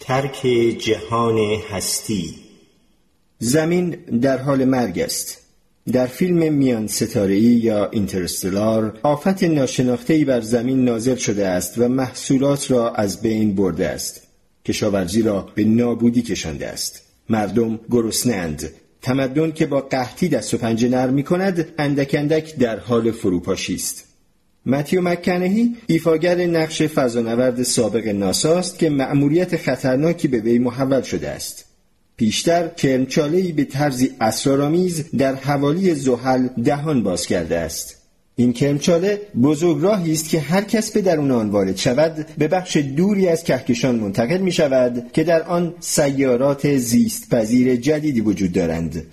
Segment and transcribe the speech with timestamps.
[0.00, 0.46] ترک
[0.78, 1.38] جهان
[1.70, 2.34] هستی.
[3.38, 3.90] زمین
[4.22, 5.38] در حال مرگ است.
[5.92, 12.70] در فیلم میان ستاره‌ای یا اینترستلار آفت ناشناخته‌ای بر زمین نازل شده است و محصولات
[12.70, 14.22] را از بین برده است.
[14.64, 17.02] کشاورزی را به نابودی کشانده است.
[17.28, 18.70] مردم گرسنه‌اند.
[19.02, 23.74] تمدن که با قحطی دست و پنجه نرم می کند اندک اندک در حال فروپاشی
[23.74, 24.04] است.
[24.66, 31.64] متیو مکنهی ایفاگر نقش فضانورد سابق ناساست که مأموریت خطرناکی به وی محول شده است.
[32.16, 37.99] پیشتر کرمچاله‌ای به طرزی اسرارآمیز در حوالی زحل دهان باز کرده است.
[38.40, 39.20] این کرمچاله
[39.80, 43.94] راهی است که هر کس به درون آن وارد شود به بخش دوری از کهکشان
[43.94, 49.06] منتقل می شود که در آن سیارات زیست پذیر جدیدی وجود دارند.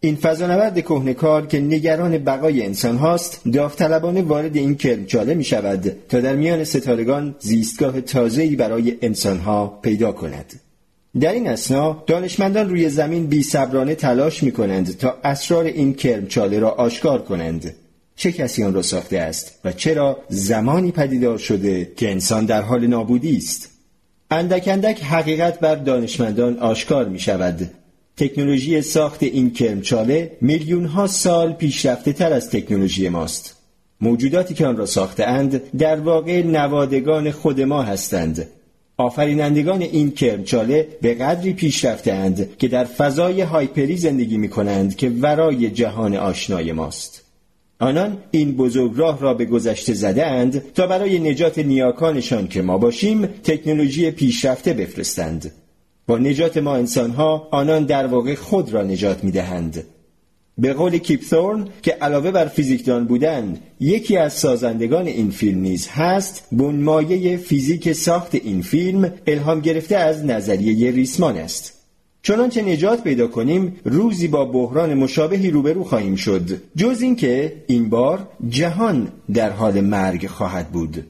[0.00, 6.20] این فضانورد کهنکار که نگران بقای انسان هاست داوطلبانه وارد این کرمچاله می شود تا
[6.20, 10.60] در میان ستارگان زیستگاه تازه‌ای برای انسانها پیدا کند.
[11.20, 13.42] در این اسنا دانشمندان روی زمین بی
[13.94, 17.74] تلاش می کنند تا اسرار این کرمچاله را آشکار کنند.
[18.20, 22.86] چه کسی آن را ساخته است و چرا زمانی پدیدار شده که انسان در حال
[22.86, 23.68] نابودی است؟
[24.30, 27.70] اندک اندک حقیقت بر دانشمندان آشکار می شود
[28.16, 33.56] تکنولوژی ساخت این کرمچاله میلیون ها سال پیشرفته تر از تکنولوژی ماست.
[34.00, 38.48] موجوداتی که آن را ساخته اند در واقع نوادگان خود ما هستند.
[38.96, 45.08] آفرینندگان این کرمچاله به قدری پیشرفته اند که در فضای هایپری زندگی می کنند که
[45.08, 47.29] ورای جهان آشنای ماست.
[47.80, 52.78] آنان این بزرگ راه را به گذشته زده اند تا برای نجات نیاکانشان که ما
[52.78, 55.52] باشیم تکنولوژی پیشرفته بفرستند.
[56.06, 59.84] با نجات ما انسانها آنان در واقع خود را نجات می دهند
[60.58, 66.48] به قول کیپثورن که علاوه بر فیزیکدان بودن یکی از سازندگان این فیلم نیز هست
[66.52, 71.79] بنمایه فیزیک ساخت این فیلم الهام گرفته از نظریه ریسمان است.
[72.22, 76.62] چنانچه نجات پیدا کنیم روزی با بحران مشابهی روبرو خواهیم شد.
[76.76, 81.06] جز اینکه این بار جهان در حال مرگ خواهد بود.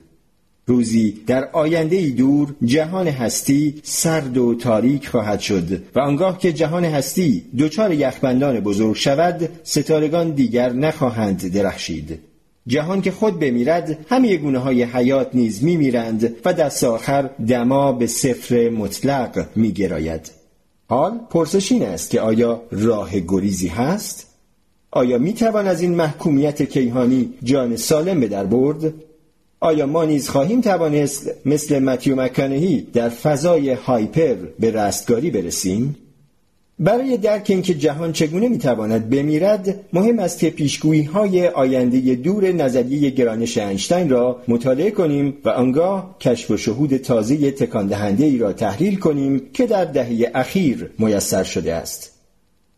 [0.66, 6.84] روزی در آینده دور جهان هستی سرد و تاریک خواهد شد و آنگاه که جهان
[6.84, 12.18] هستی دچار یخبندان بزرگ شود ستارگان دیگر نخواهند درخشید.
[12.66, 18.06] جهان که خود بمیرد همه گونه های حیات نیز میمیرند و دست آخر دما به
[18.06, 20.39] صفر مطلق میگراید.
[20.90, 24.26] حال پرسش این است که آیا راه گریزی هست؟
[24.90, 28.94] آیا می‌توان از این محکومیت کیهانی جان سالم به در برد؟
[29.60, 35.96] آیا ما نیز خواهیم توانست مثل متیو مکنهی در فضای هایپر به رستگاری برسیم؟
[36.80, 43.10] برای درک اینکه جهان چگونه می‌تواند بمیرد مهم است که پیشگویی های آینده دور نظریه
[43.10, 48.98] گرانش انشتین را مطالعه کنیم و آنگاه کشف و شهود تازه تکان ای را تحلیل
[48.98, 52.12] کنیم که در دهه اخیر میسر شده است.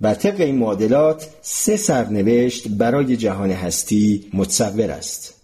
[0.01, 5.35] بر طبق این معادلات سه سرنوشت برای جهان هستی متصور است.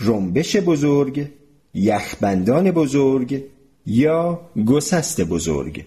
[0.00, 1.26] رنبش بزرگ
[1.74, 3.42] یخبندان بزرگ
[3.86, 5.84] یا گسست بزرگ.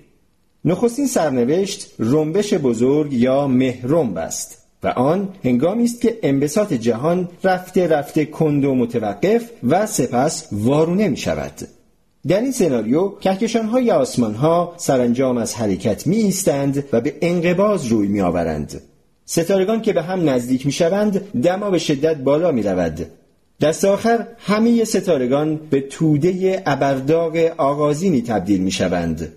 [0.65, 7.87] نخستین سرنوشت رنبش بزرگ یا مهرنب است و آن هنگامی است که انبساط جهان رفته
[7.87, 11.53] رفته کند و متوقف و سپس وارونه می شود
[12.27, 17.85] در این سناریو کهکشان های آسمان ها سرانجام از حرکت می ایستند و به انقباز
[17.85, 18.81] روی می آورند
[19.25, 23.07] ستارگان که به هم نزدیک می شوند دما به شدت بالا می رود
[23.61, 29.33] دست آخر همه ستارگان به توده ابرداغ آغازینی تبدیل می شوند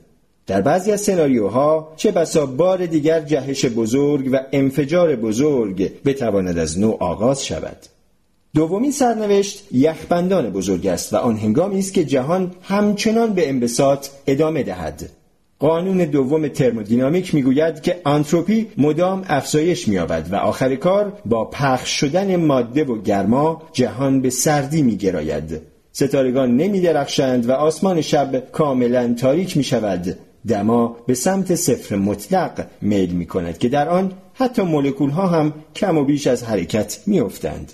[0.46, 6.80] در بعضی از سناریوها چه بسا بار دیگر جهش بزرگ و انفجار بزرگ بتواند از
[6.80, 7.76] نو آغاز شود.
[8.54, 14.62] دومین سرنوشت یخبندان بزرگ است و آن هنگامی است که جهان همچنان به انبساط ادامه
[14.62, 15.10] دهد.
[15.58, 22.36] قانون دوم ترمودینامیک می‌گوید که آنتروپی مدام افزایش مییابد و آخر کار با پخش شدن
[22.36, 25.60] ماده و گرما جهان به سردی میگراید.
[25.92, 30.18] ستارگان نمیدرخشند و آسمان شب کاملا تاریک می شود
[30.48, 35.54] دما به سمت صفر مطلق میل می کند که در آن حتی مولکول ها هم
[35.76, 37.72] کم و بیش از حرکت می افتند.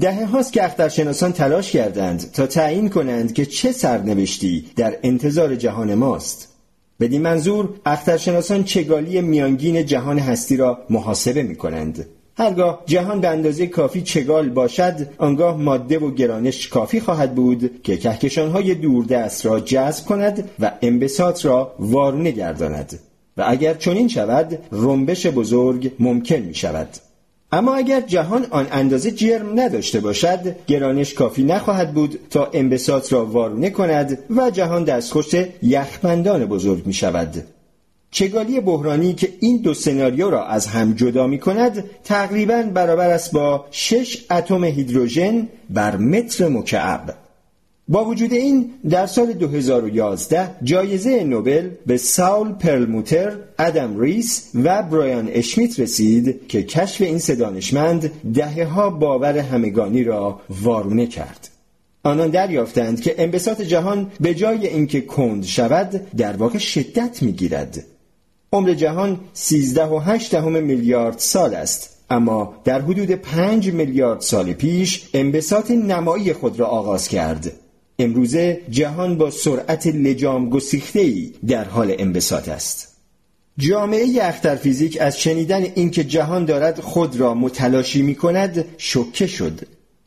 [0.00, 5.94] دهه هاست که اخترشناسان تلاش کردند تا تعیین کنند که چه سرنوشتی در انتظار جهان
[5.94, 6.48] ماست.
[7.00, 12.06] بدین منظور اخترشناسان چگالی میانگین جهان هستی را محاسبه می کنند.
[12.40, 17.96] هرگاه جهان به اندازه کافی چگال باشد آنگاه ماده و گرانش کافی خواهد بود که
[17.96, 22.98] کهکشانهای دوردست را جذب کند و انبساط را وارونه گرداند.
[23.36, 26.88] و اگر چنین شود رنبش بزرگ ممکن می شود
[27.52, 33.26] اما اگر جهان آن اندازه جرم نداشته باشد گرانش کافی نخواهد بود تا انبساط را
[33.26, 37.44] وارونه کند و جهان دستخوش یخبندان بزرگ می شود
[38.10, 43.32] چگالی بحرانی که این دو سناریو را از هم جدا می کند تقریبا برابر است
[43.32, 47.14] با شش اتم هیدروژن بر متر مکعب
[47.88, 55.28] با وجود این در سال 2011 جایزه نوبل به ساول پرلموتر، ادم ریس و برایان
[55.32, 61.48] اشمیت رسید که کشف این سه دانشمند دهه ها باور همگانی را وارونه کرد.
[62.02, 67.84] آنان دریافتند که انبساط جهان به جای اینکه کند شود در واقع شدت می‌گیرد.
[68.52, 75.08] عمر جهان 13 و 8 میلیارد سال است اما در حدود 5 میلیارد سال پیش
[75.14, 77.52] انبساط نمایی خود را آغاز کرد
[77.98, 80.60] امروزه جهان با سرعت لجام
[80.94, 82.96] ای در حال انبساط است.
[83.58, 89.60] جامعه اخترفیزیک از شنیدن اینکه جهان دارد خود را متلاشی می کند شکه شد.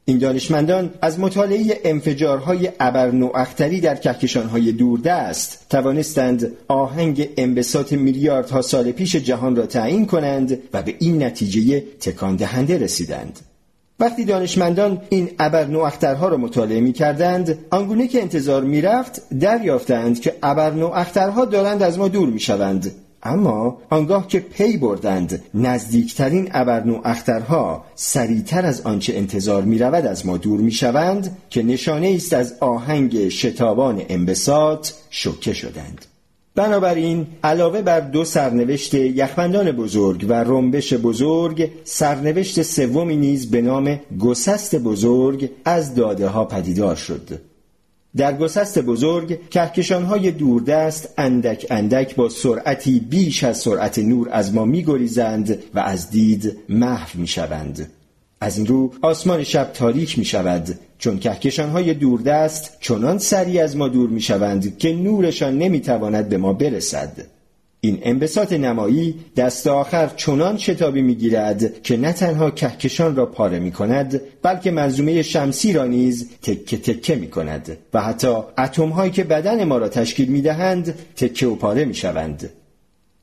[0.06, 9.16] این دانشمندان از مطالعه انفجارهای ابرنواختری در کهکشانهای دوردست توانستند آهنگ انبساط میلیاردها سال پیش
[9.16, 13.40] جهان را تعیین کنند و به این نتیجه تکان دهنده رسیدند.
[14.00, 20.36] وقتی دانشمندان این ابرنواخترها را مطالعه می کردند آنگونه که انتظار می رفت دریافتند که
[20.44, 22.92] ابرنواخترها دارند از ما دور می شوند
[23.24, 30.38] اما آنگاه که پی بردند نزدیکترین ابرنواخترها سریعتر از آنچه انتظار می رود از ما
[30.38, 36.06] دور می شوند که نشانه است از آهنگ شتابان انبساط شکه شدند.
[36.56, 44.00] بنابراین علاوه بر دو سرنوشت یخبندان بزرگ و رنبش بزرگ سرنوشت سومی نیز به نام
[44.20, 47.53] گسست بزرگ از داده ها پدیدار شد.
[48.18, 54.65] در گسست بزرگ کهکشانهای دوردست اندک اندک با سرعتی بیش از سرعت نور از ما
[54.65, 57.92] میگریزند و از دید محو می‌شوند.
[58.42, 63.77] از این رو آسمان شب تاریک می شود چون کهکشان های دوردست چنان سریع از
[63.77, 67.25] ما دور می شوند که نورشان نمی تواند به ما برسد.
[67.86, 73.60] این انبساط نمایی دست آخر چنان شتابی می گیرد که نه تنها کهکشان را پاره
[73.60, 79.12] می کند بلکه منظومه شمسی را نیز تکه تکه می کند و حتی اتم هایی
[79.12, 82.50] که بدن ما را تشکیل می دهند تکه و پاره می شوند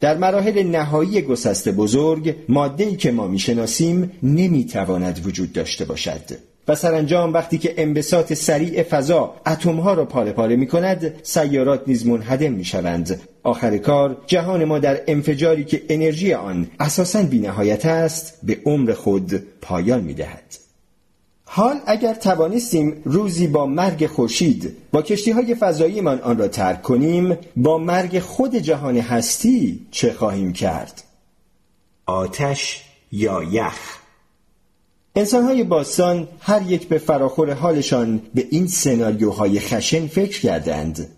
[0.01, 6.50] در مراحل نهایی گسست بزرگ ماده‌ای که ما می‌شناسیم نمی‌تواند وجود داشته باشد.
[6.69, 12.07] و سرانجام وقتی که انبساط سریع فضا اتمها را پاره پاره می کند سیارات نیز
[12.07, 18.39] منهدم می شوند آخر کار جهان ما در انفجاری که انرژی آن اساساً بینهایت است
[18.43, 20.57] به عمر خود پایان می دهد.
[21.45, 26.83] حال اگر توانستیم روزی با مرگ خورشید با کشتی های فضایی من آن را ترک
[26.83, 31.03] کنیم با مرگ خود جهان هستی چه خواهیم کرد؟
[32.07, 34.00] آتش یا یخ
[35.17, 41.09] انسان های باستان هر یک به فراخور حالشان به این سناریوهای خشن فکر کردند.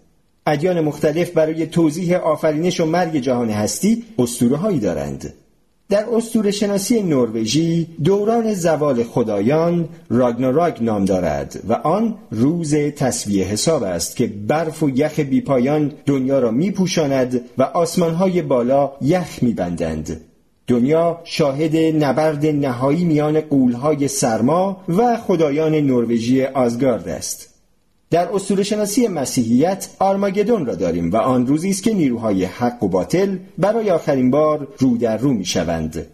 [0.47, 5.35] ادیان مختلف برای توضیح آفرینش و مرگ جهان هستی اسطوره هایی دارند.
[5.89, 13.83] در استور شناسی نروژی دوران زوال خدایان راگناراگ نام دارد و آن روز تصویه حساب
[13.83, 20.21] است که برف و یخ بیپایان دنیا را میپوشاند و آسمانهای بالا یخ میبندند.
[20.73, 27.49] دنیا شاهد نبرد نهایی میان قولهای سرما و خدایان نروژی آزگارد است
[28.11, 32.89] در اصول شناسی مسیحیت آرماگدون را داریم و آن روزی است که نیروهای حق و
[32.89, 36.07] باطل برای آخرین بار رو در رو می شوند.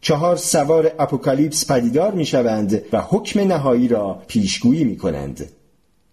[0.00, 5.48] چهار سوار اپوکالیپس پدیدار می شوند و حکم نهایی را پیشگویی می کنند.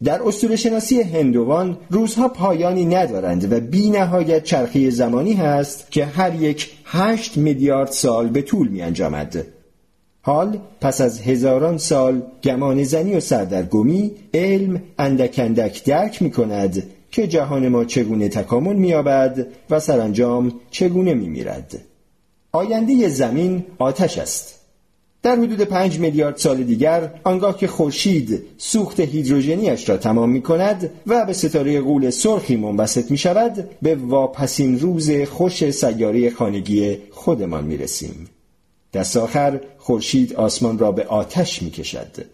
[0.04, 6.36] در اصول شناسی هندوان روزها پایانی ندارند و بی نهایت چرخی زمانی هست که هر
[6.36, 9.46] یک هشت میلیارد سال به طول می انجامد.
[10.22, 16.84] حال پس از هزاران سال گمان زنی و سردرگمی علم اندک اندک درک می کند
[17.12, 21.80] که جهان ما چگونه تکامل مییابد و سرانجام چگونه میمیرد
[22.52, 24.59] آینده زمین آتش است
[25.24, 30.90] در حدود پنج میلیارد سال دیگر آنگاه که خورشید سوخت هیدروژنیش را تمام می کند
[31.08, 37.64] و به ستاره غول سرخی منبسط می شود به واپسین روز خوش سیاره خانگی خودمان
[37.64, 38.28] می رسیم.
[38.94, 42.26] دست آخر خورشید آسمان را به آتش می کشد.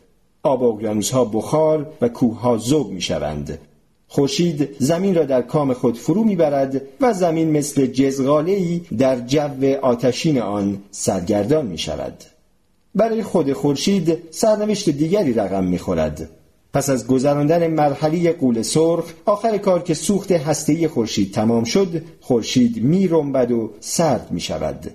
[0.43, 3.59] آب ها بخار و کوهها زوب می شوند.
[4.07, 10.41] خورشید زمین را در کام خود فرو می‌برد و زمین مثل جزغاله‌ای در جو آتشین
[10.41, 12.23] آن سرگردان می شود.
[12.95, 16.29] برای خود خورشید سرنوشت دیگری رقم می‌خورد.
[16.73, 22.83] پس از گذراندن مرحله قول سرخ آخر کار که سوخت هسته‌ای خورشید تمام شد خورشید
[22.83, 24.91] می و سرد می شود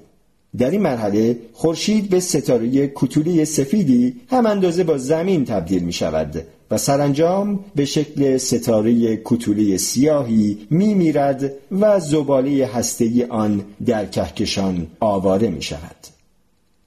[0.58, 6.42] در این مرحله خورشید به ستاره کوتولی سفیدی هم اندازه با زمین تبدیل می شود
[6.70, 14.86] و سرانجام به شکل ستاره کوتولی سیاهی می میرد و زباله هستهی آن در کهکشان
[15.00, 16.19] آواره می شود.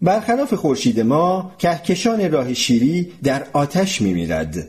[0.03, 4.67] برخلاف خورشید ما کهکشان راه شیری در آتش می میرد.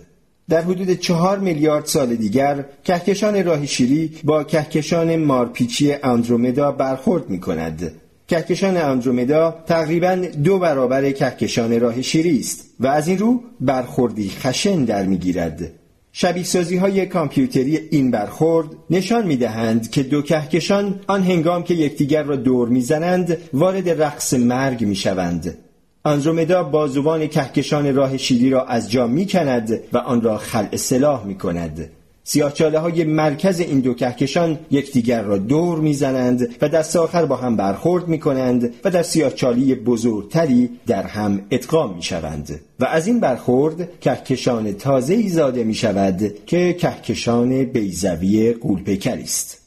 [0.49, 7.41] در حدود چهار میلیارد سال دیگر کهکشان راه شیری با کهکشان مارپیچی اندرومدا برخورد می
[7.41, 7.93] کند
[8.29, 10.15] کهکشان اندرومدا تقریبا
[10.45, 15.73] دو برابر کهکشان راه شیری است و از این رو برخوردی خشن در می‌گیرد
[16.17, 21.75] شبیه سازی های کامپیوتری این برخورد نشان می دهند که دو کهکشان آن هنگام که
[21.75, 25.59] یکدیگر را دور می‌زنند وارد رقص مرگ می شوند.
[26.05, 31.27] اندرومدا بازوان کهکشان راه شیری را از جا می کند و آن را خلع سلاح
[31.27, 31.91] می کند.
[32.27, 37.57] سیاهچاله های مرکز این دو کهکشان یکدیگر را دور می‌زنند و دست آخر با هم
[37.57, 43.21] برخورد می کنند و در سیاهچالی بزرگتری در هم ادغام می شوند و از این
[43.21, 49.61] برخورد کهکشان تازه ای زاده می شود که کهکشان بیزوی قولپیکر است.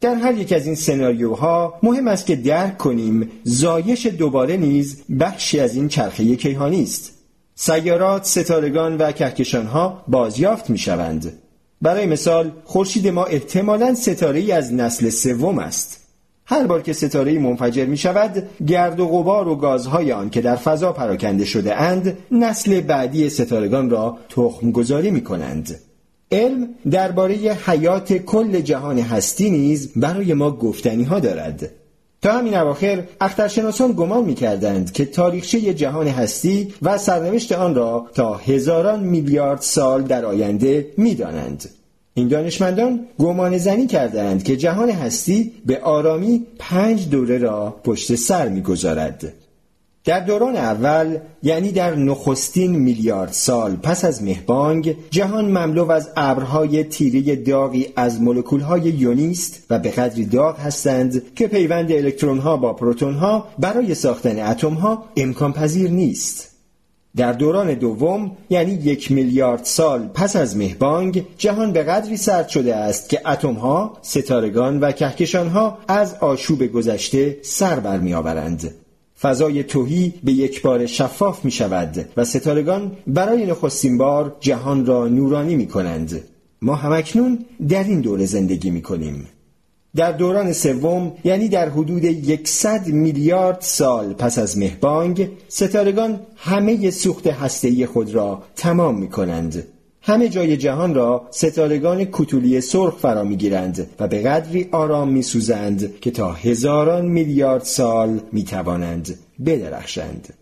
[0.00, 5.60] در هر یک از این سناریوها مهم است که درک کنیم زایش دوباره نیز بخشی
[5.60, 7.12] از این چرخه کیهانی است.
[7.54, 11.41] سیارات، ستارگان و کهکشانها بازیافت می شوند
[11.82, 15.98] برای مثال خورشید ما احتمالا ستاره ای از نسل سوم است.
[16.46, 20.56] هر بار که ستاره منفجر می شود گرد و غبار و گازهای آن که در
[20.56, 25.80] فضا پراکنده شده اند نسل بعدی ستارگان را تخم گذاری می کنند
[26.32, 31.70] علم درباره حیات کل جهان هستی نیز برای ما گفتنی ها دارد.
[32.22, 38.34] تا همین اواخر اخترشناسان گمان می‌کردند که تاریخچه جهان هستی و سرنوشت آن را تا
[38.34, 41.68] هزاران میلیارد سال در آینده می‌دانند.
[42.14, 48.48] این دانشمندان گمان زنی کردند که جهان هستی به آرامی پنج دوره را پشت سر
[48.48, 49.32] می‌گذارد.
[50.04, 56.84] در دوران اول یعنی در نخستین میلیارد سال پس از مهبانگ جهان مملو از ابرهای
[56.84, 63.48] تیره داغی از مولکولهای یونیست و به قدری داغ هستند که پیوند الکترونها با پروتونها
[63.58, 66.52] برای ساختن اتمها امکان پذیر نیست
[67.16, 72.76] در دوران دوم یعنی یک میلیارد سال پس از مهبانگ جهان به قدری سرد شده
[72.76, 78.81] است که اتمها، ستارگان و کهکشانها از آشوب گذشته سر برمیآورند.
[79.22, 85.08] فضای توهی به یک بار شفاف می شود و ستارگان برای نخستین بار جهان را
[85.08, 86.24] نورانی می کنند.
[86.62, 87.38] ما همکنون
[87.68, 89.28] در این دوره زندگی می کنیم.
[89.96, 97.26] در دوران سوم یعنی در حدود یکصد میلیارد سال پس از مهبانگ ستارگان همه سوخت
[97.26, 99.64] هسته‌ای خود را تمام می کنند
[100.04, 106.10] همه جای جهان را ستارگان کتولی سرخ فرا می‌گیرند و به قدری آرام میسوزند که
[106.10, 110.34] تا هزاران میلیارد سال می‌توانند بدرخشند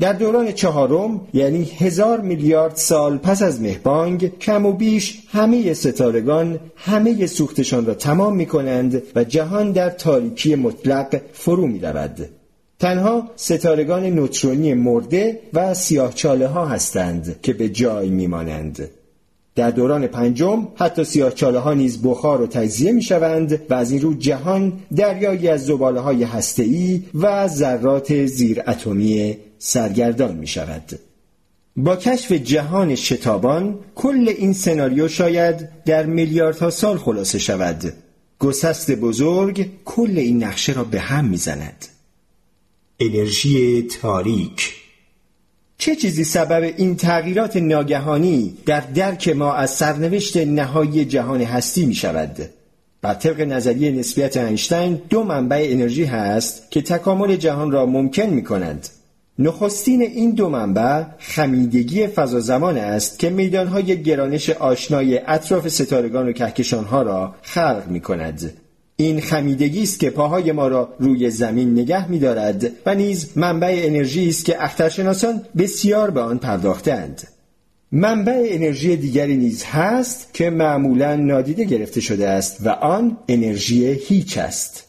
[0.00, 6.60] در دوران چهارم یعنی هزار میلیارد سال پس از مهبانگ کم و بیش همه ستارگان
[6.76, 12.28] همه سوختشان را تمام می کنند و جهان در تاریکی مطلق فرو می رود.
[12.78, 18.90] تنها ستارگان نوترونی مرده و سیاهچاله ها هستند که به جای میمانند.
[19.54, 24.00] در دوران پنجم حتی سیاهچاله ها نیز بخار و تجزیه می شوند و از این
[24.00, 30.98] رو جهان دریایی از زباله های هسته‌ای و ذرات زیر اتمی سرگردان می شود.
[31.76, 37.92] با کشف جهان شتابان کل این سناریو شاید در میلیاردها سال خلاصه شود.
[38.38, 41.86] گسست بزرگ کل این نقشه را به هم می‌زند.
[43.00, 44.74] انرژی تاریک
[45.78, 51.94] چه چیزی سبب این تغییرات ناگهانی در درک ما از سرنوشت نهایی جهان هستی می
[51.94, 52.36] شود؟
[53.02, 58.44] بر طبق نظریه نسبیت اینشتین دو منبع انرژی هست که تکامل جهان را ممکن می
[58.44, 58.88] کنند.
[59.38, 66.32] نخستین این دو منبع خمیدگی فضا زمان است که میدانهای گرانش آشنای اطراف ستارگان و
[66.32, 68.52] کهکشانها را خلق می کند.
[68.96, 73.82] این خمیدگی است که پاهای ما را روی زمین نگه می دارد و نیز منبع
[73.84, 77.28] انرژی است که اخترشناسان بسیار به آن پرداختند.
[77.92, 84.38] منبع انرژی دیگری نیز هست که معمولا نادیده گرفته شده است و آن انرژی هیچ
[84.38, 84.84] است.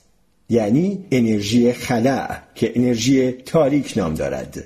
[0.50, 4.64] یعنی انرژی خلع که انرژی تاریک نام دارد.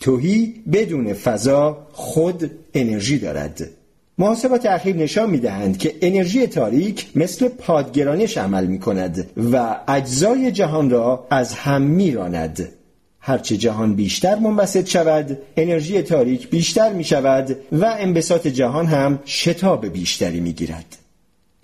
[0.00, 3.70] توهی بدون فضا خود انرژی دارد.
[4.18, 10.52] محاسبات اخیر نشان می دهند که انرژی تاریک مثل پادگرانش عمل می کند و اجزای
[10.52, 12.68] جهان را از هم می راند.
[13.20, 19.86] هرچه جهان بیشتر منبسط شود انرژی تاریک بیشتر می شود و انبساط جهان هم شتاب
[19.86, 20.96] بیشتری می گیرد.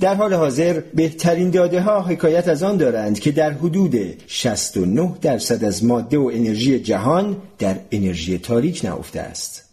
[0.01, 5.65] در حال حاضر بهترین داده ها حکایت از آن دارند که در حدود 69 درصد
[5.65, 9.70] از ماده و انرژی جهان در انرژی تاریک نهفته است.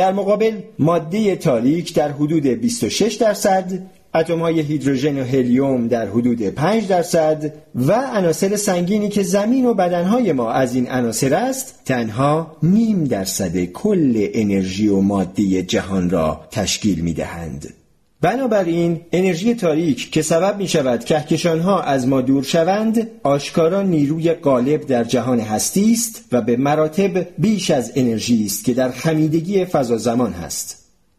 [0.00, 3.72] در مقابل ماده تاریک در حدود 26 درصد
[4.14, 9.74] اتم های هیدروژن و هلیوم در حدود 5 درصد و عناصر سنگینی که زمین و
[9.74, 16.40] بدنهای ما از این عناصر است تنها نیم درصد کل انرژی و ماده جهان را
[16.50, 17.79] تشکیل می دهند.
[18.22, 24.86] بنابراین انرژی تاریک که سبب می شود کهکشانها از ما دور شوند آشکارا نیروی غالب
[24.86, 29.96] در جهان هستی است و به مراتب بیش از انرژی است که در خمیدگی فضا
[29.96, 30.76] زمان هست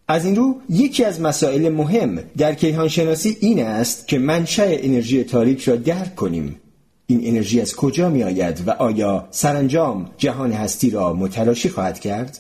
[0.08, 5.63] از این رو یکی از مسائل مهم در کیهانشناسی این است که منشأ انرژی تاریک
[5.63, 6.55] را درک کنیم
[7.08, 12.39] این انرژی از کجا می آید و آیا سرانجام جهان هستی را متلاشی خواهد کرد؟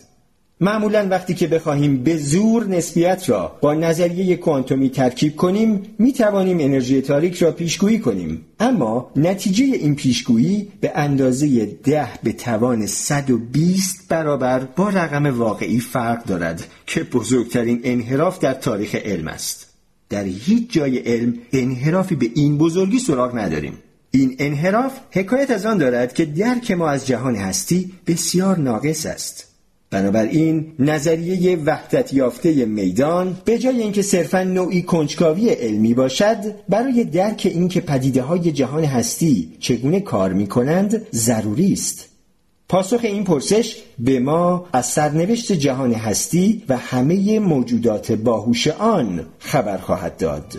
[0.63, 6.59] معمولا وقتی که بخواهیم به زور نسبیت را با نظریه کوانتومی ترکیب کنیم می توانیم
[6.59, 8.45] انرژی تاریک را پیشگویی کنیم.
[8.59, 16.25] اما نتیجه این پیشگویی به اندازه ده به توان 120 برابر با رقم واقعی فرق
[16.25, 19.67] دارد که بزرگترین انحراف در تاریخ علم است.
[20.09, 23.77] در هیچ جای علم انحرافی به این بزرگی سراغ نداریم.
[24.11, 29.50] این انحراف حکایت از آن دارد که درک ما از جهان هستی بسیار ناقص است.
[29.91, 36.37] بنابراین نظریه وحدت یافته میدان به جای اینکه صرفا نوعی کنجکاوی علمی باشد
[36.69, 42.09] برای درک اینکه پدیده های جهان هستی چگونه کار می کنند ضروری است.
[42.69, 49.77] پاسخ این پرسش به ما از سرنوشت جهان هستی و همه موجودات باهوش آن خبر
[49.77, 50.57] خواهد داد.